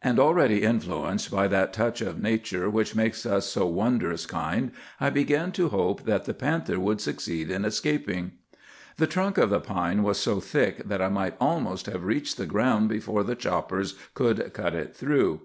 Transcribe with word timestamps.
And, 0.00 0.18
already 0.18 0.62
influenced 0.62 1.30
by 1.30 1.48
that 1.48 1.74
touch 1.74 2.00
of 2.00 2.18
nature 2.18 2.70
which 2.70 2.94
makes 2.96 3.26
us 3.26 3.44
so 3.44 3.66
wondrous 3.66 4.24
kind, 4.24 4.70
I 4.98 5.10
began 5.10 5.52
to 5.52 5.68
hope 5.68 6.04
that 6.04 6.24
the 6.24 6.32
panther 6.32 6.80
would 6.80 6.98
succeed 7.02 7.50
in 7.50 7.62
escaping. 7.62 8.32
"The 8.96 9.06
trunk 9.06 9.36
of 9.36 9.50
the 9.50 9.60
pine 9.60 10.02
was 10.02 10.16
so 10.16 10.40
thick 10.40 10.88
that 10.88 11.02
I 11.02 11.10
might 11.10 11.36
almost 11.38 11.84
have 11.84 12.04
reached 12.04 12.38
the 12.38 12.46
ground 12.46 12.88
before 12.88 13.22
the 13.22 13.36
choppers 13.36 13.96
could 14.14 14.50
cut 14.54 14.74
it 14.74 14.96
through. 14.96 15.42